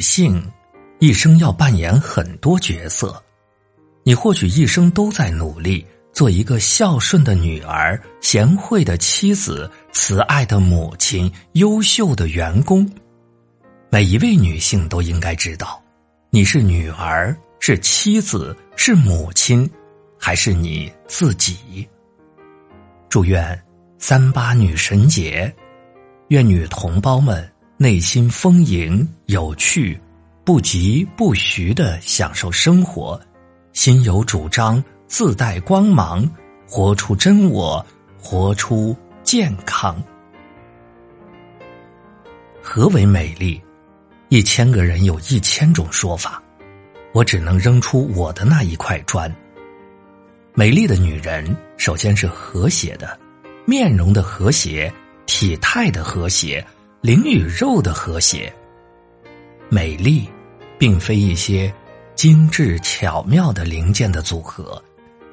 [0.00, 0.42] 女性
[0.98, 3.22] 一生要扮演很多角色，
[4.02, 12.90] 你或许一生都在努力做一个孝顺的女儿、贤惠的妻子、慈爱的母亲、优秀的员工。
[13.90, 15.78] 每一位女性都应该知道，
[16.30, 19.70] 你是女儿、是妻子、是母亲，
[20.18, 21.86] 还是你自己。
[23.10, 23.62] 祝愿
[23.98, 25.54] 三八女神节，
[26.28, 27.46] 愿女同胞们
[27.82, 29.98] 内心丰盈、有趣，
[30.44, 33.18] 不急不徐的享受生活，
[33.72, 36.30] 心有主张，自带光芒，
[36.68, 37.82] 活出真我，
[38.18, 39.96] 活出健康。
[42.60, 43.58] 何为美丽？
[44.28, 46.42] 一千个人有一千种说法，
[47.14, 49.34] 我只能扔出我的那一块砖。
[50.52, 53.18] 美丽的女人，首先是和谐的，
[53.64, 54.92] 面容的和谐，
[55.24, 56.62] 体态的和谐，
[57.02, 58.52] 灵与肉的和谐。
[59.70, 60.28] 美丽，
[60.78, 61.72] 并非一些
[62.14, 64.82] 精致巧妙的零件的组合，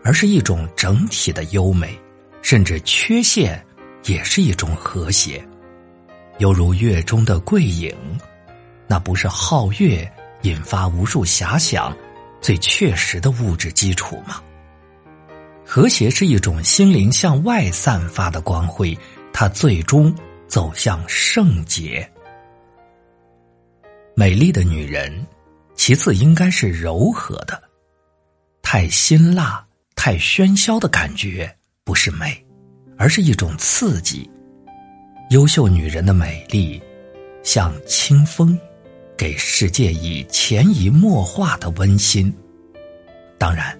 [0.01, 1.99] 而是一种整体的优美，
[2.41, 3.61] 甚至缺陷
[4.05, 5.45] 也是一种和谐，
[6.37, 7.93] 犹如月中的桂影。
[8.87, 10.09] 那不是皓月
[10.43, 11.93] 引发无数遐想，
[12.39, 14.41] 最确实的物质基础吗？
[15.65, 18.97] 和谐是一种心灵向外散发的光辉，
[19.33, 20.15] 它最终
[20.47, 22.09] 走向圣洁。
[24.15, 25.25] 美丽的女人，
[25.75, 27.61] 其次应该是柔和的。
[28.61, 32.45] 太辛辣、太喧嚣的感觉不是美，
[32.97, 34.29] 而是一种刺激。
[35.29, 36.81] 优秀女人的美丽，
[37.43, 38.57] 像清风。
[39.17, 42.31] 给世界以潜移默化的温馨。
[43.39, 43.75] 当然，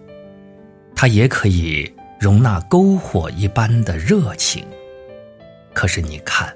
[0.95, 1.87] 它也可以
[2.19, 4.65] 容纳篝火一般的热情。
[5.75, 6.51] 可是你看，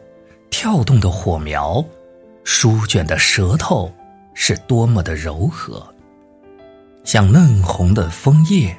[0.52, 1.84] 跳动的火苗，
[2.44, 3.92] 舒卷的舌头，
[4.36, 5.84] 是多么的柔和，
[7.04, 8.78] 像嫩红的枫叶，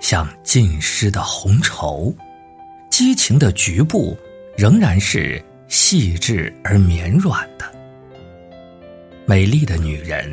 [0.00, 2.14] 像浸湿的红绸，
[2.90, 4.14] 激情的局部
[4.54, 7.64] 仍然是细致而绵软的。
[9.24, 10.30] 美丽的女人，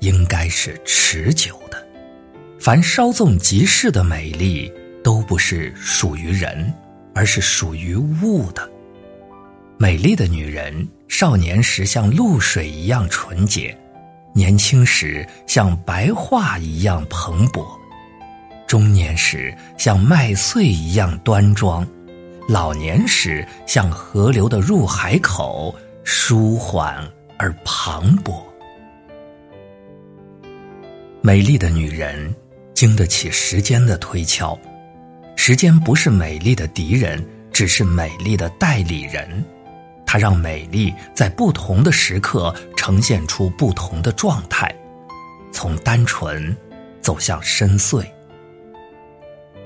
[0.00, 1.84] 应该是持久的。
[2.60, 4.72] 凡稍纵即逝的美丽，
[5.02, 6.72] 都不是属于人，
[7.12, 8.70] 而是属于物的。
[9.82, 13.76] 美丽的女人，少年时像露水一样纯洁，
[14.32, 17.66] 年轻时像白桦一样蓬勃，
[18.64, 21.84] 中年时像麦穗一样端庄，
[22.48, 27.04] 老年时像河流的入海口，舒缓。
[27.36, 28.40] 而磅礴，
[31.20, 32.32] 美丽的女人
[32.72, 34.56] 经得起时间的推敲。
[35.34, 37.20] 时间不是美丽的敌人，
[37.52, 39.44] 只是美丽的代理人。
[40.12, 44.70] 它让美丽在不同的时刻呈现出不同的状态，
[45.50, 46.54] 从单纯
[47.00, 48.04] 走向深邃。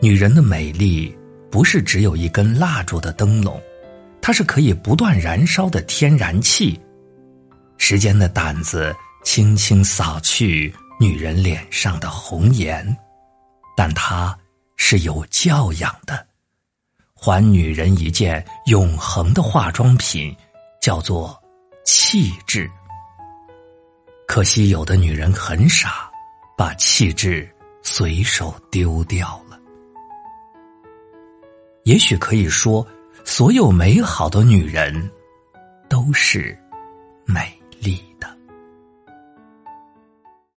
[0.00, 1.12] 女人的美丽
[1.50, 3.60] 不是只有一根蜡烛的灯笼，
[4.22, 6.80] 它是可以不断燃烧的天然气。
[7.76, 12.96] 时间的胆子轻轻扫去女人脸上的红颜，
[13.76, 14.38] 但它
[14.76, 16.24] 是有教养的，
[17.18, 20.36] 还女人一件永恒的化妆品，
[20.80, 21.36] 叫做
[21.84, 22.70] 气质。
[24.28, 26.10] 可惜有的女人很傻，
[26.56, 27.48] 把气质
[27.82, 29.58] 随手丢掉了。
[31.84, 32.86] 也许可以说，
[33.24, 35.10] 所有美好的女人
[35.88, 36.56] 都是
[37.24, 38.15] 美丽。